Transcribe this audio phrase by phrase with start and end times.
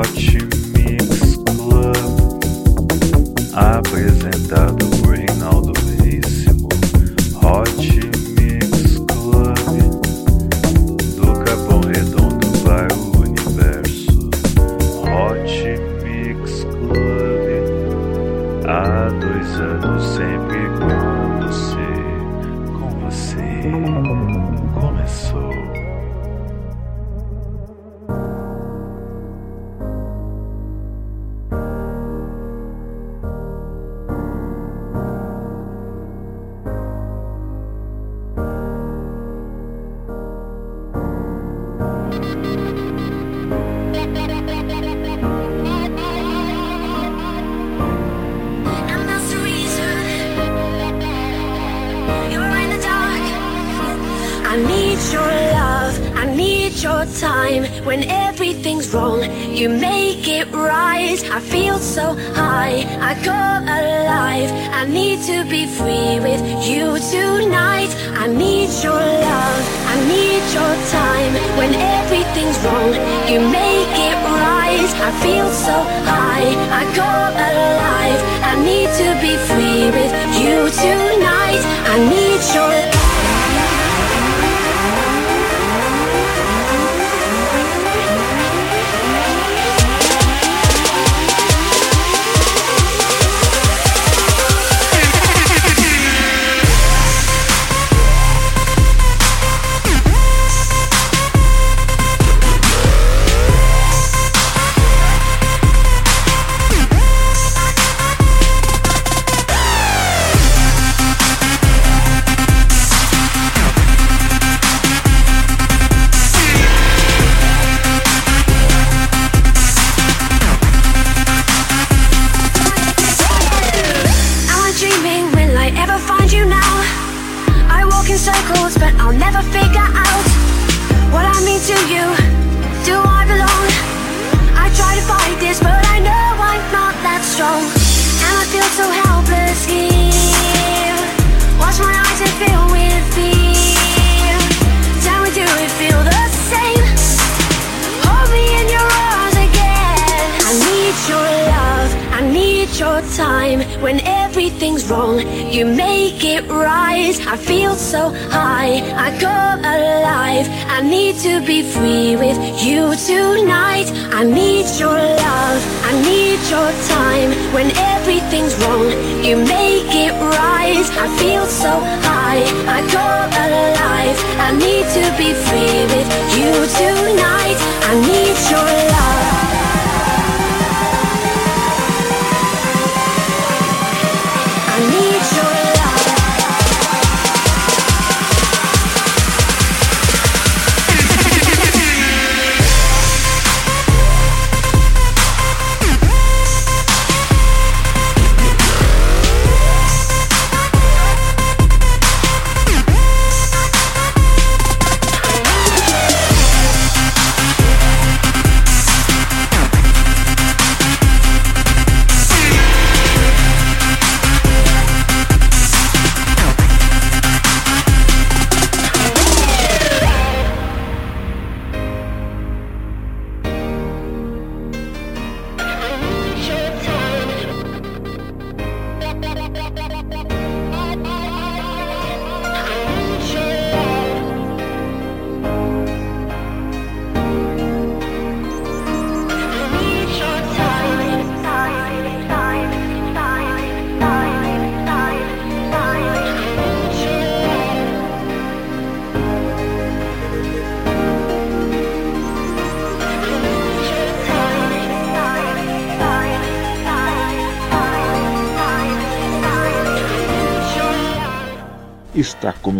[0.00, 0.61] Está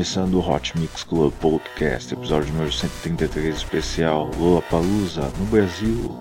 [0.02, 6.19] começando o Hot Mix Club Podcast, episódio número 133 especial Lollapalooza no Brasil.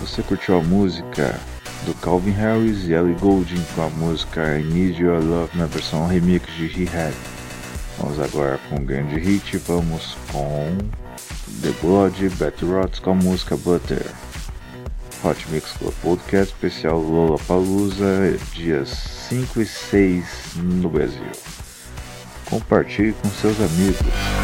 [0.00, 1.40] Você curtiu a música
[1.84, 6.06] do Calvin Harris e Ellie Goulding com a música I Need Your Love na versão
[6.06, 7.12] remix de He Had.
[7.98, 10.78] Vamos agora com um grande hit, vamos com
[11.60, 14.06] The Blood Betty Rods com a música Butter.
[15.24, 18.90] Hot Mix Club Podcast especial Lollapalooza, dias
[19.28, 20.24] 5 e 6
[20.54, 21.47] no Brasil.
[22.48, 24.37] Compartilhe com seus amigos.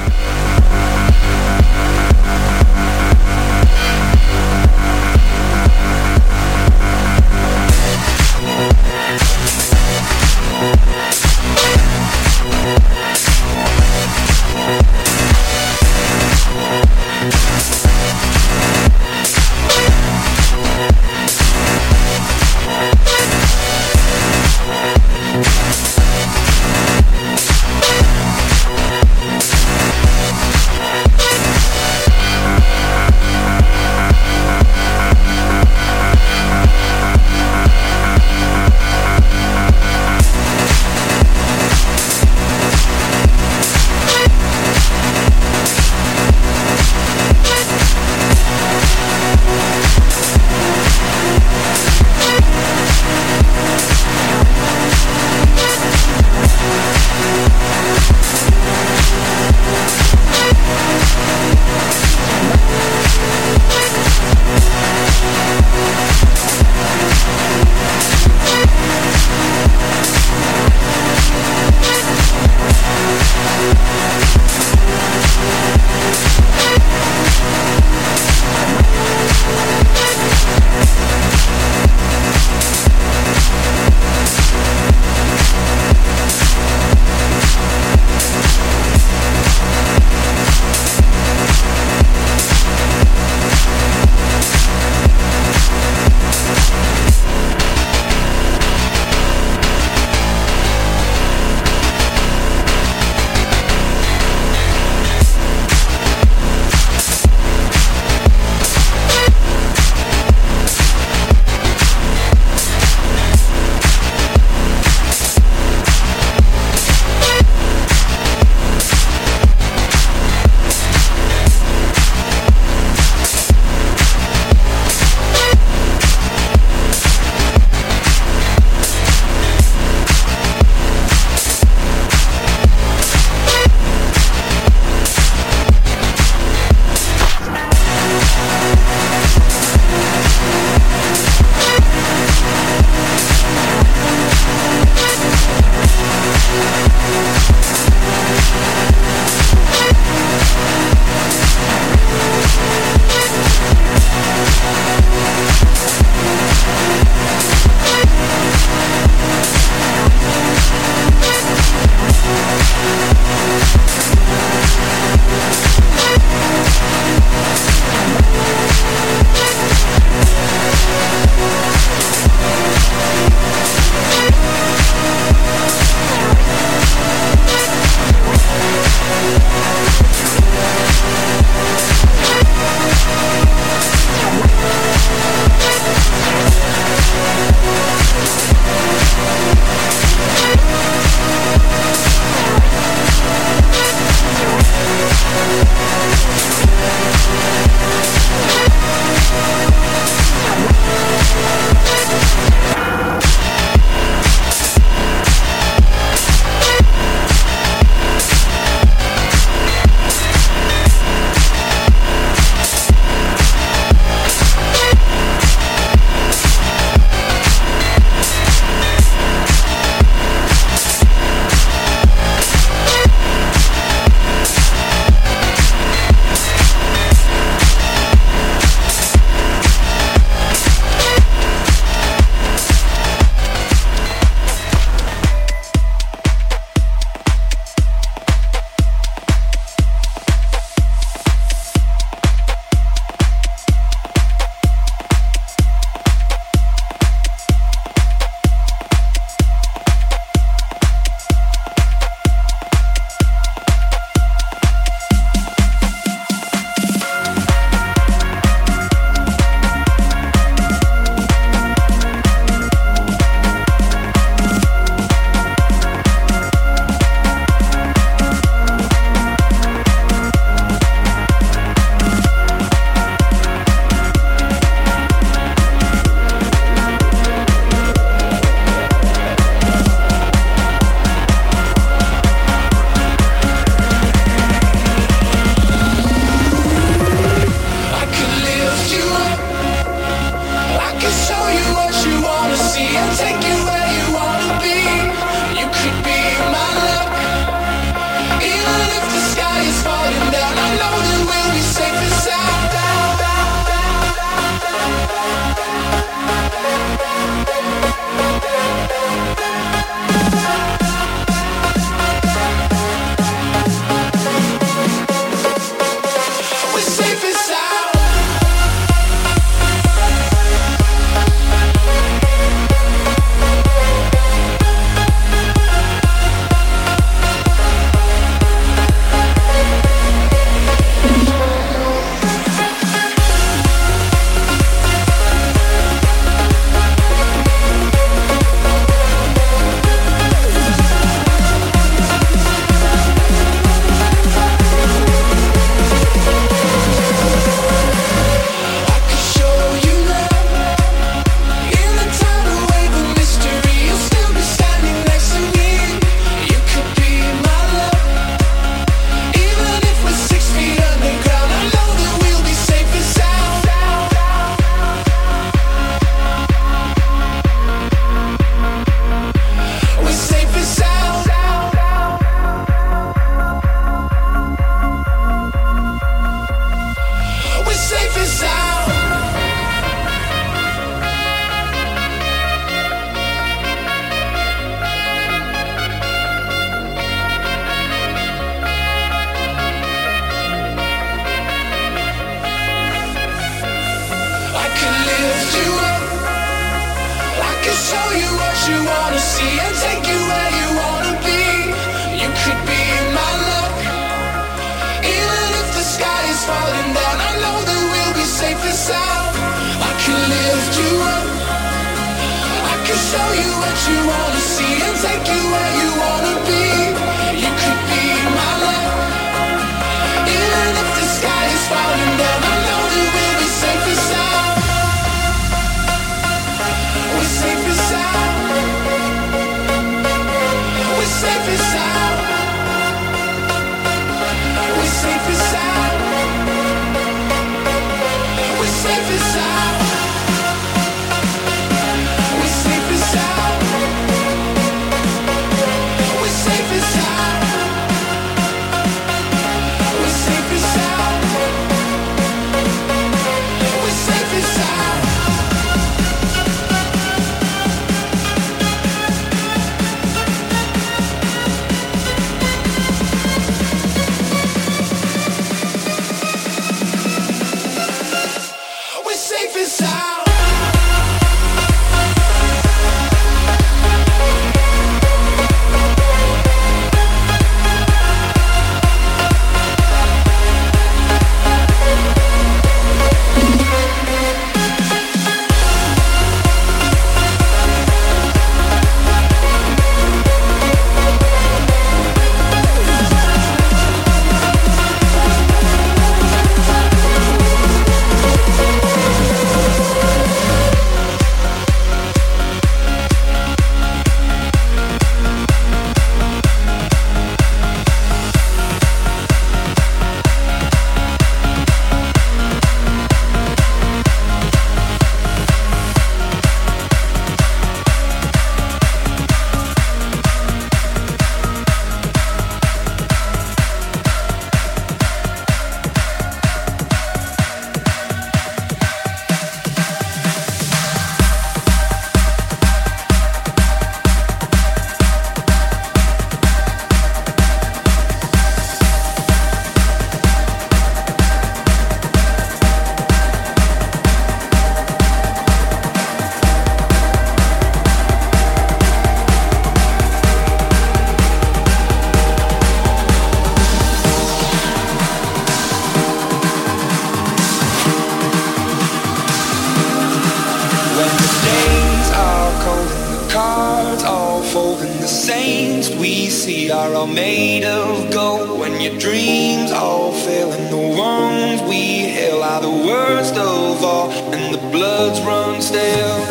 [569.05, 574.59] dreams all fail, and the ones we hail are the worst of all, and the
[574.70, 576.24] bloods run stale.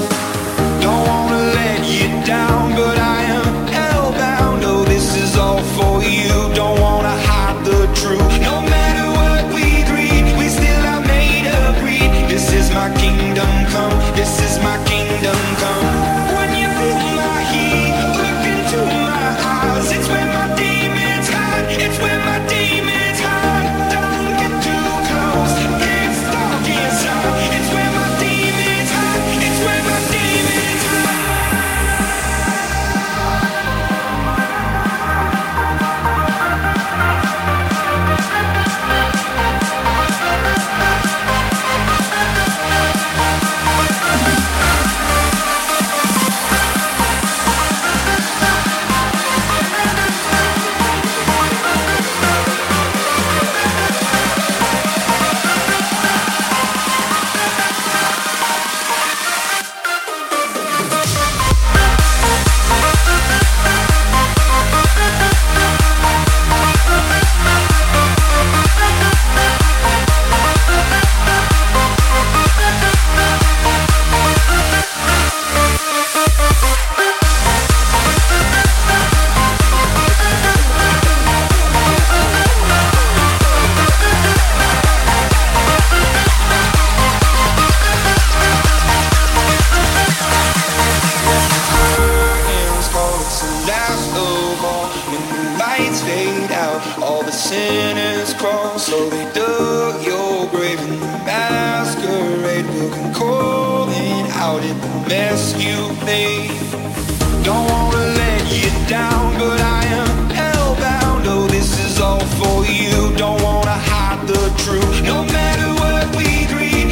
[107.43, 111.25] Don't wanna let you down, but I am hellbound.
[111.25, 113.11] Oh, this is all for you.
[113.17, 115.03] Don't wanna hide the truth.
[115.03, 116.45] No matter what we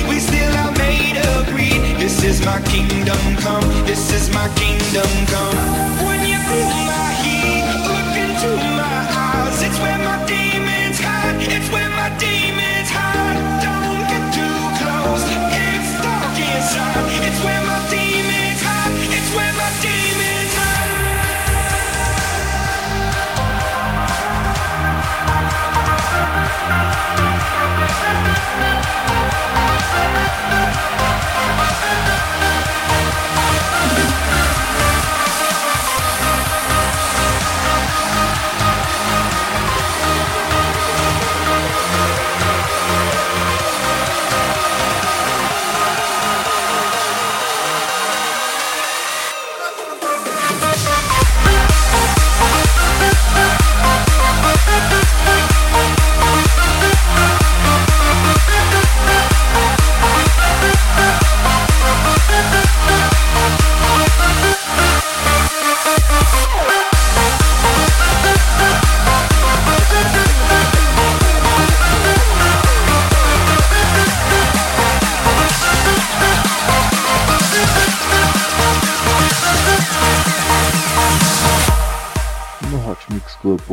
[0.09, 1.81] we still are made of greed.
[1.99, 3.63] This is my kingdom come.
[3.85, 5.09] This is my kingdom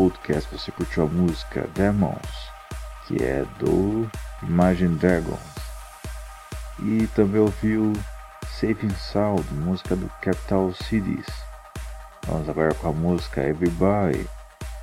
[0.08, 2.16] podcast você curtiu a música Demons,
[3.06, 4.10] que é do
[4.42, 5.38] Imagine Dragons.
[6.80, 7.92] E também ouviu
[8.58, 11.26] Safe Sound, música do Capital Cities.
[12.26, 14.26] Vamos agora com a música Everybody,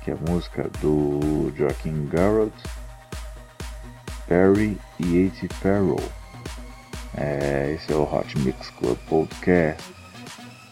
[0.04, 2.56] que é a música do Joaquim Garrett,
[4.28, 5.48] Perry e A.T.
[5.54, 6.12] Farrell.
[7.16, 9.82] É, esse é o Hot Mix Club Podcast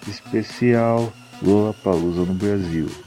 [0.07, 1.12] especial
[1.43, 3.04] Lula Palusa no Brasil.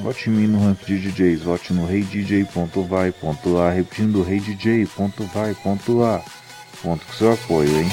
[0.00, 6.22] Vote em mim no rank de DJs, vote no reidj.vai.lá, repetindo reidj.vai.lá.
[6.82, 7.88] Conto com seu apoio, hein?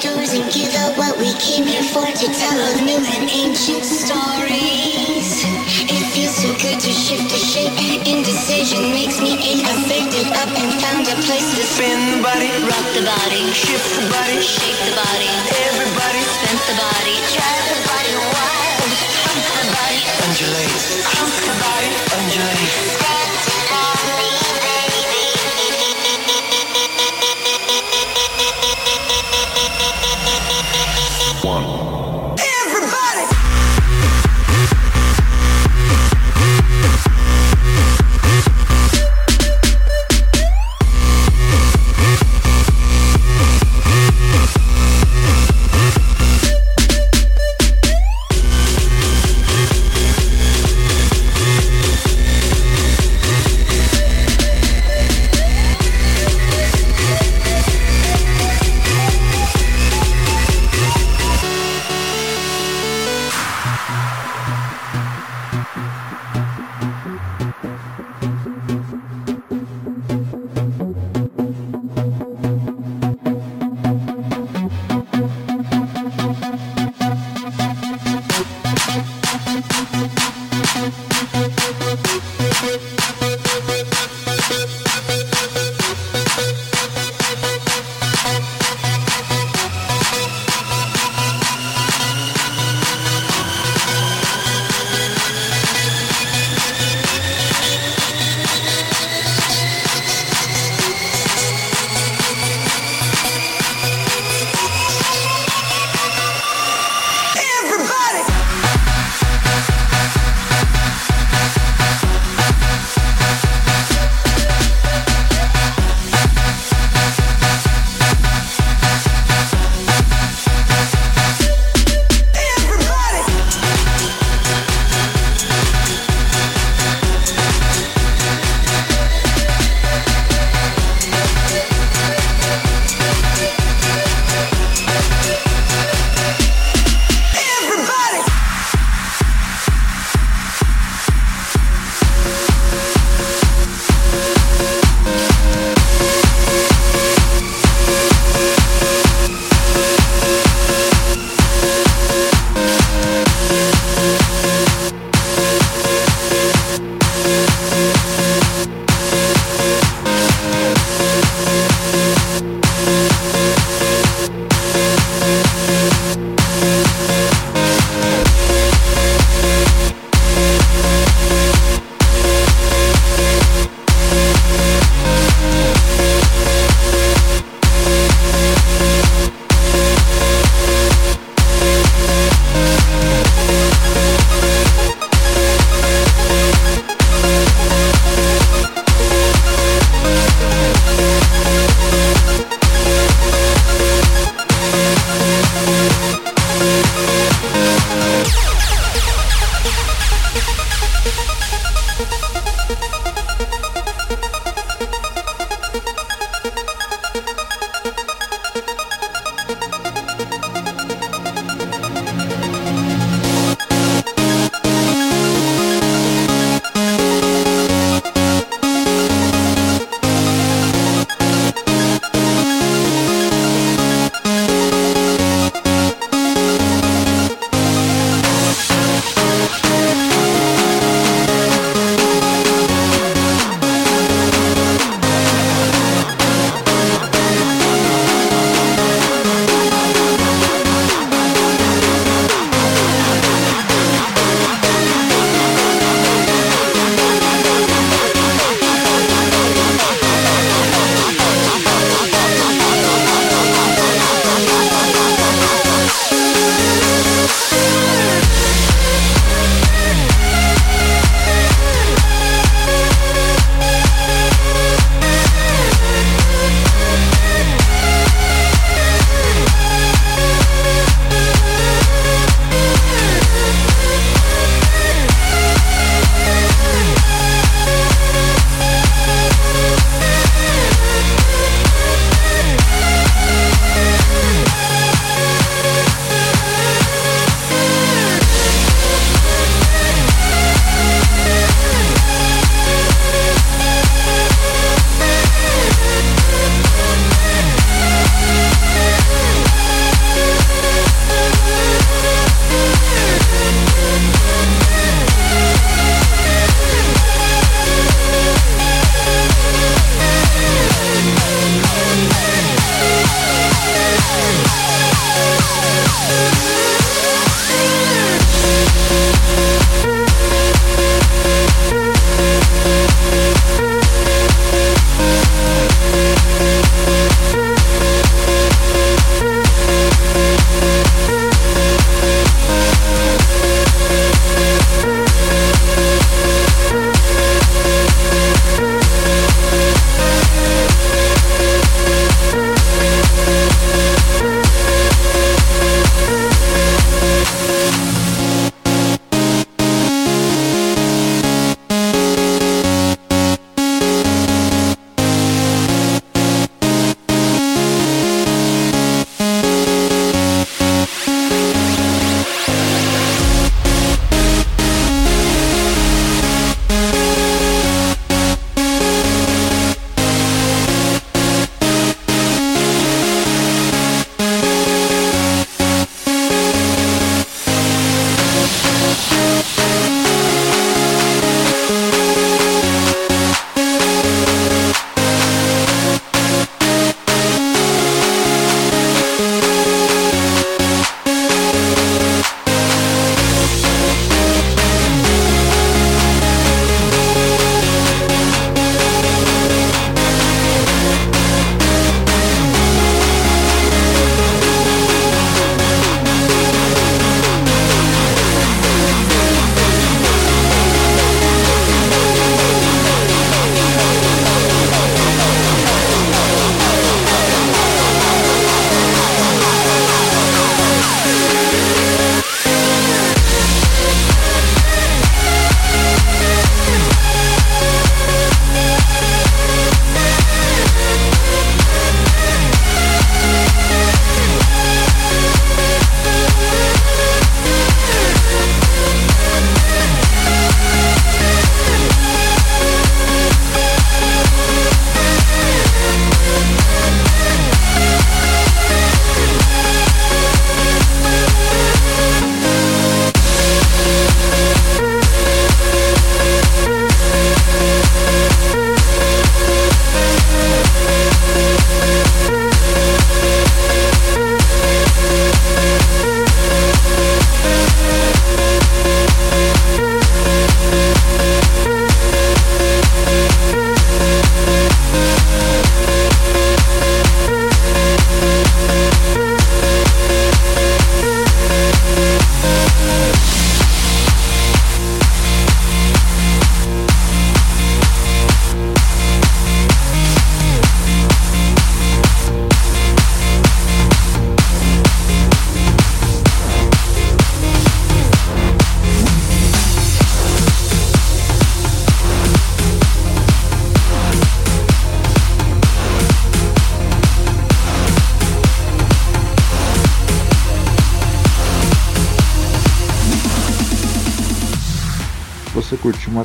[0.00, 3.84] doors and give up what we came here for to tell of new and ancient
[3.84, 5.44] stories.
[5.84, 7.72] It feels so good to shift the shape.
[8.06, 9.66] Indecision makes me ache.
[9.66, 14.00] I faded up and found a place to spin the body, rock the body, shift
[14.00, 15.51] the body, shake the body.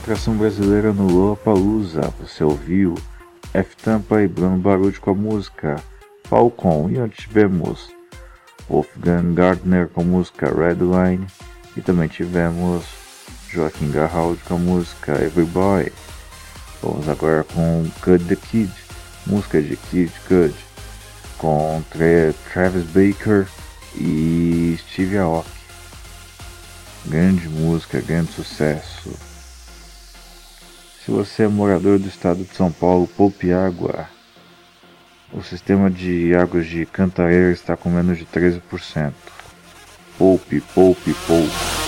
[0.07, 2.95] Atração brasileira no Lollapalooza, você ouviu
[3.53, 5.83] F-Tampa e Bruno Barulho com a música
[6.23, 7.89] Falcon, e onde tivemos
[8.69, 11.27] Wolfgang Gardner com a música Redline,
[11.75, 12.85] e também tivemos
[13.49, 15.91] Joaquim Garraldi com a música Every Boy.
[16.81, 18.71] Vamos agora com Cut the Kid,
[19.25, 20.55] música de Kid Cud,
[21.37, 21.83] com
[22.53, 23.45] Travis Baker
[23.93, 25.49] e Steve Aoki.
[27.07, 29.36] Grande música, grande sucesso.
[31.07, 34.09] Se você é morador do estado de São Paulo, poupe água.
[35.31, 39.13] O sistema de águas de Cantareira está com menos de 13%.
[40.17, 41.86] Poupe, poupe, poupe.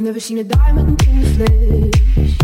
[0.00, 2.38] I've never seen a diamond in the flesh.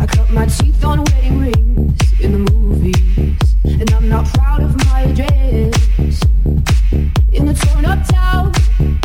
[0.00, 4.74] I cut my teeth on wedding rings in the movies, and I'm not proud of
[4.86, 6.22] my address.
[7.34, 8.50] In the torn up town,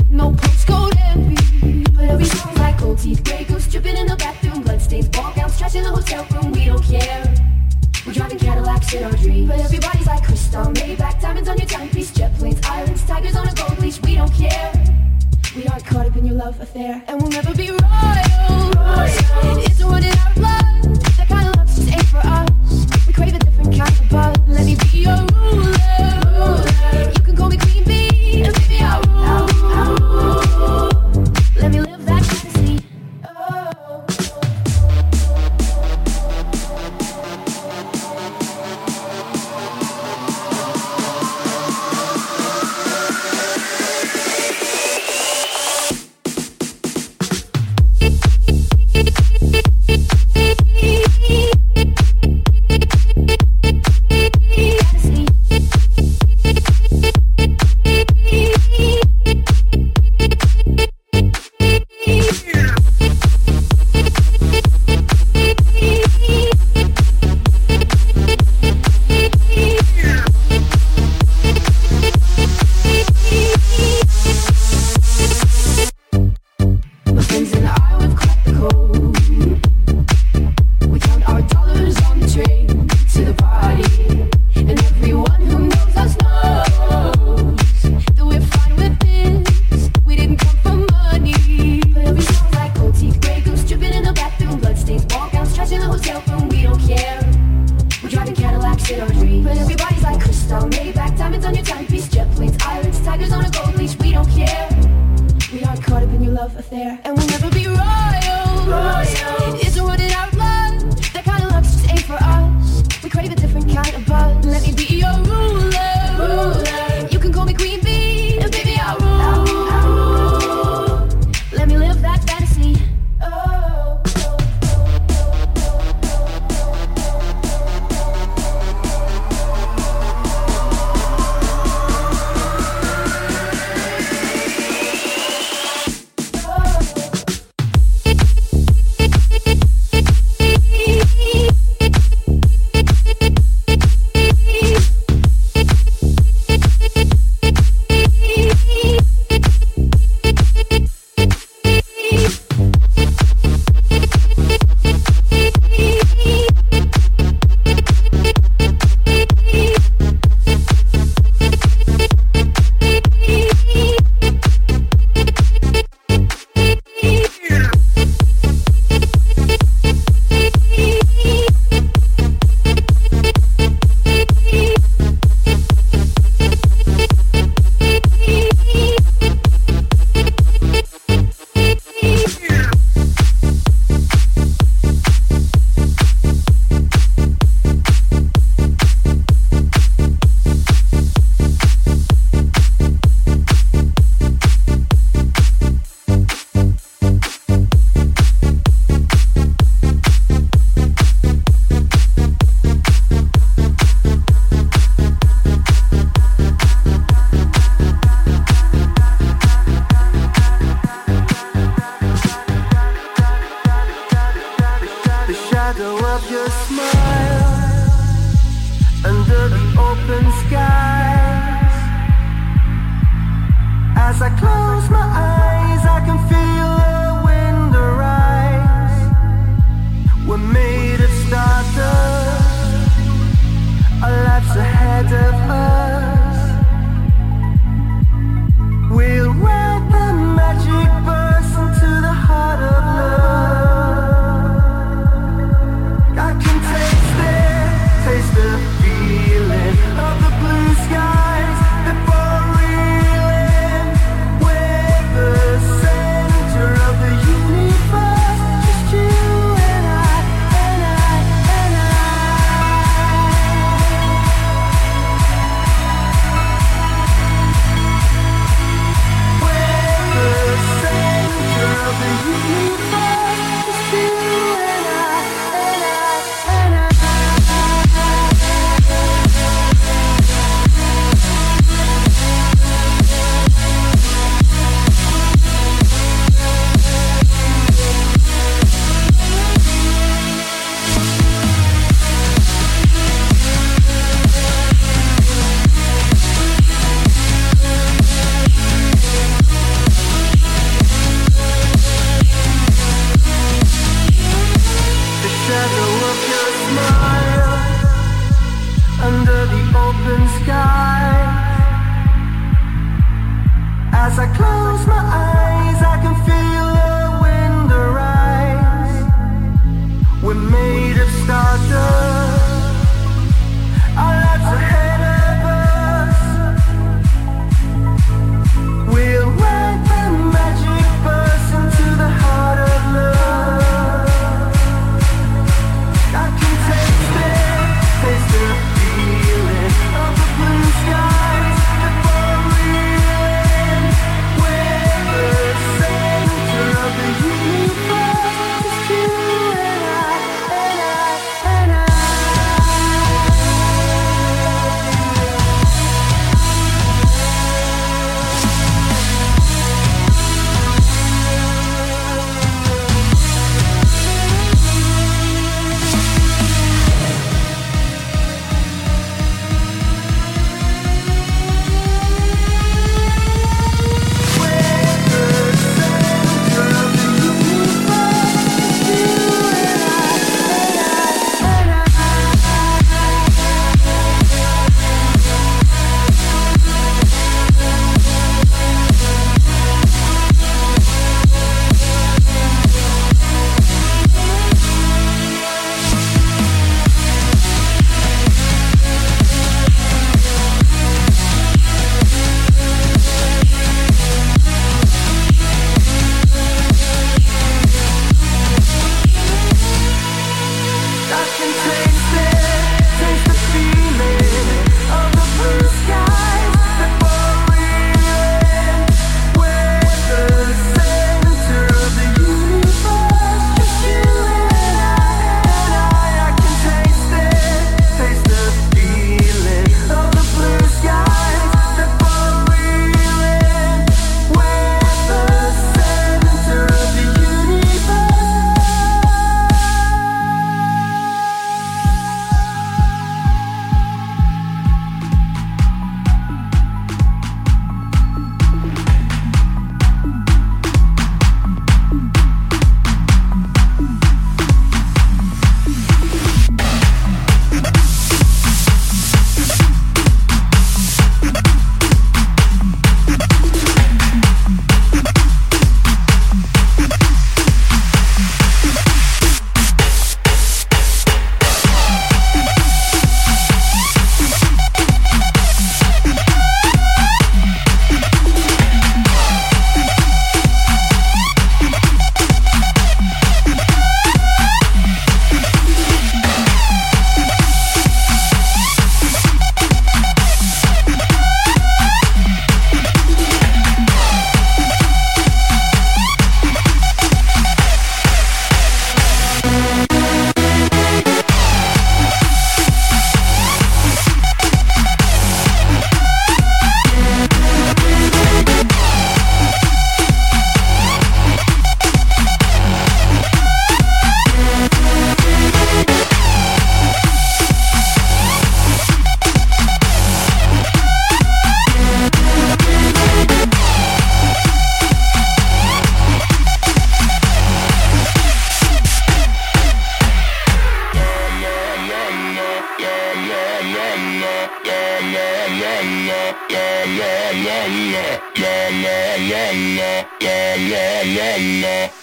[0.10, 4.64] no postcode envy, but every song's like gold teeth, gray goose dripping in the bathroom,
[4.64, 6.54] bloodstains, ball gowns, trash in the hotel room.
[6.54, 7.36] We don't care.
[8.06, 12.14] We're driving Cadillacs in our dreams, but everybody's like crystal, Maybach, diamonds on your timepiece,
[12.14, 14.02] jet planes, islands, tigers on a gold leash.
[14.02, 14.97] We don't care.
[15.58, 18.72] We are caught up in your love affair, and we'll never be royal.
[18.76, 19.58] royal.
[19.66, 20.67] It's running our blood.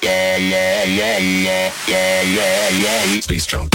[0.05, 3.21] yeah, yeah, yeah, yeah, yeah, yeah, yeah.
[3.21, 3.75] Space jump.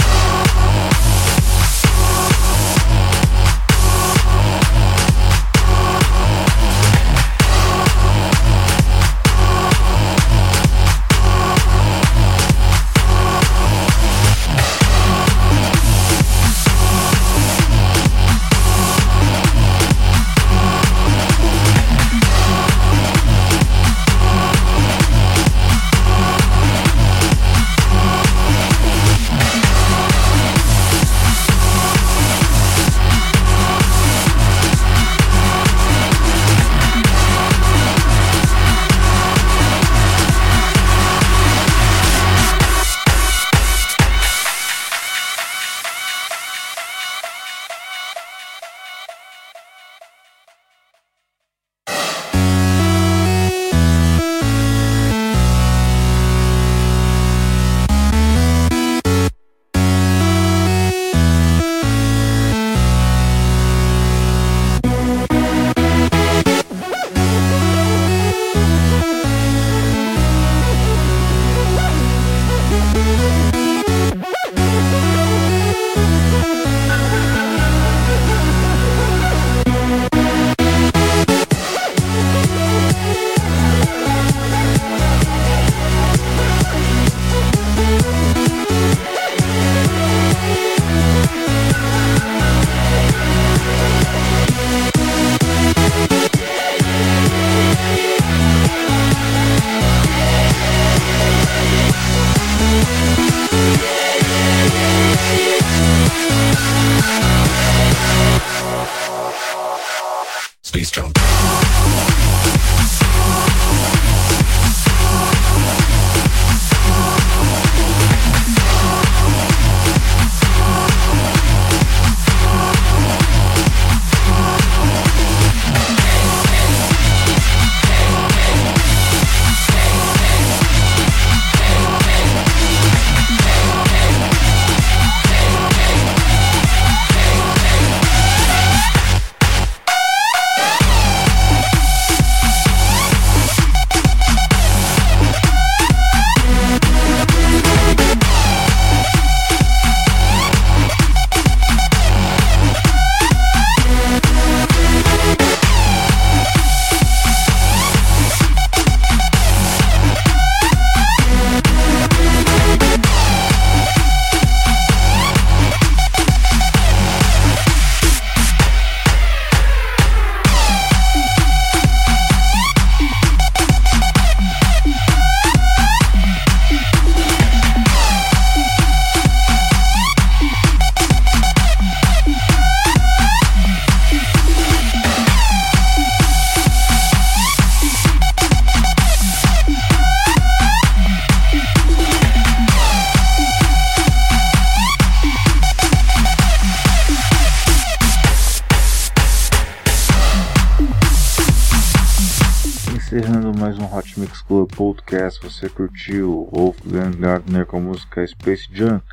[205.50, 209.04] Você curtiu Wolfgang Gardner com a música Space Junk.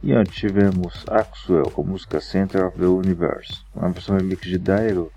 [0.00, 4.58] E antes tivemos Axwell com a música Center of the Universe, uma versão remix de
[4.58, 5.12] Dairo.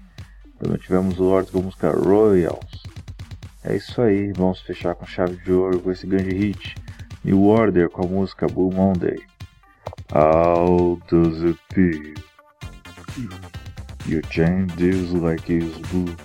[0.60, 2.84] Também tivemos Lord com a música Royals.
[3.64, 6.76] É isso aí, vamos fechar com chave de ouro com esse grande hit.
[7.24, 9.24] New Order com a música Blue Monday.
[10.12, 12.14] How does it feel?
[14.08, 16.16] You change this like it's blue.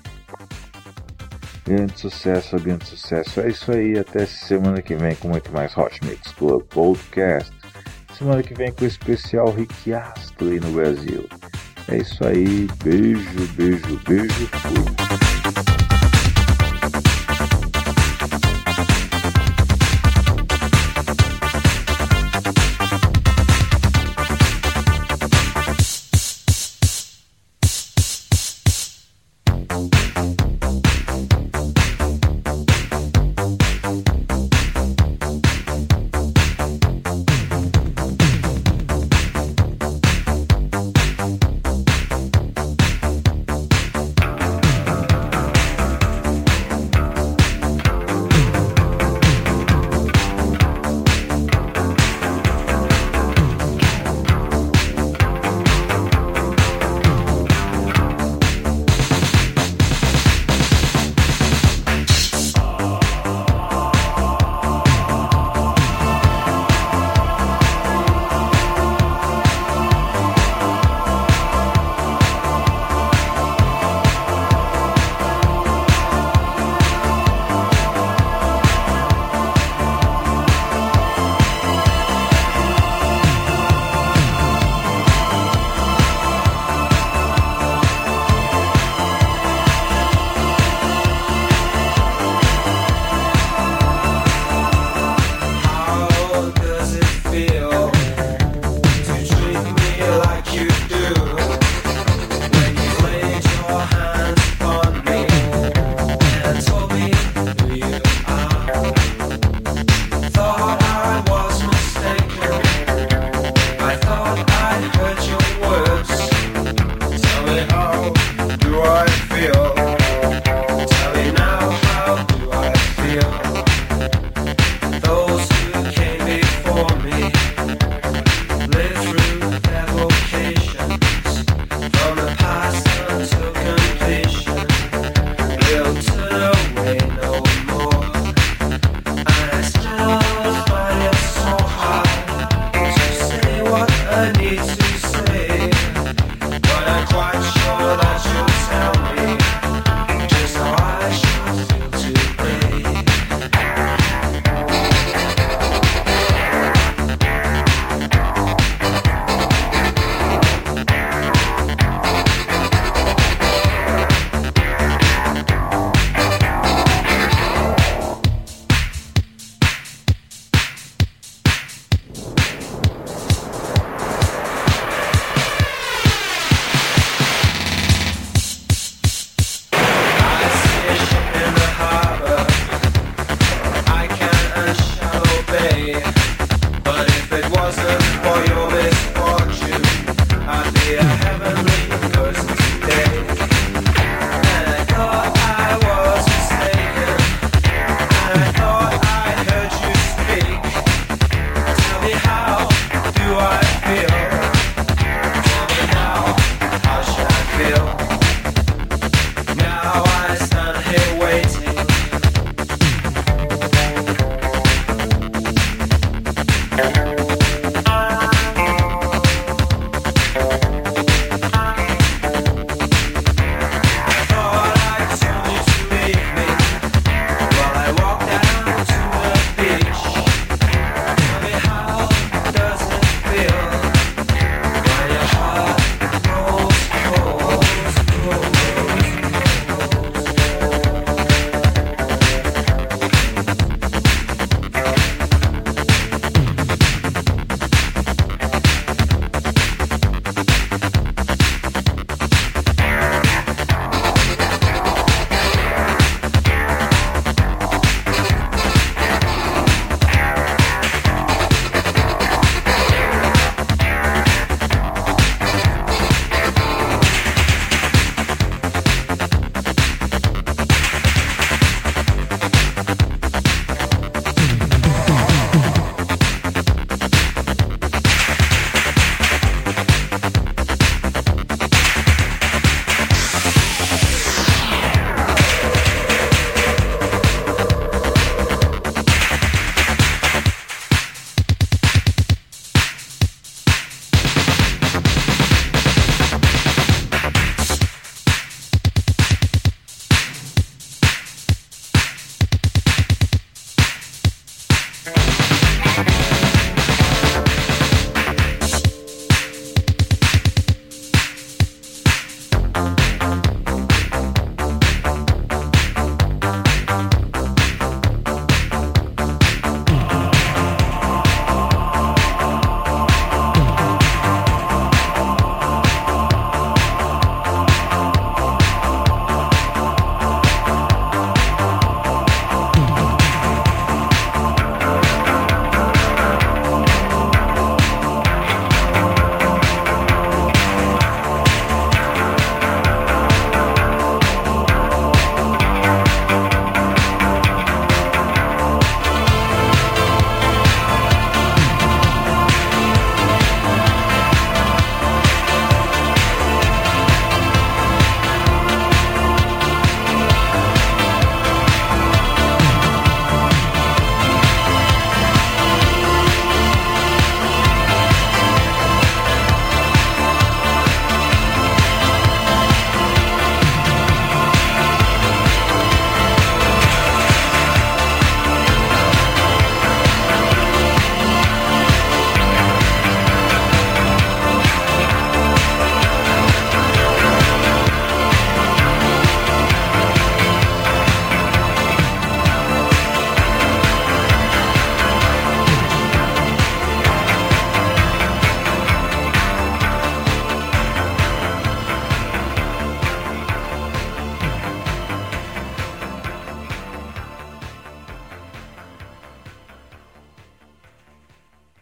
[1.68, 3.40] Grande sucesso, grande sucesso.
[3.42, 7.52] É isso aí, até semana que vem com muito mais Hot Mix Club Podcast.
[8.16, 11.28] Semana que vem com o especial Rick Astley no Brasil.
[11.88, 14.46] É isso aí, beijo, beijo, beijo.
[14.46, 14.97] Fui.